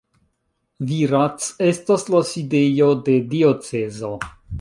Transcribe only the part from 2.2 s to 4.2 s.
sidejo de diocezo.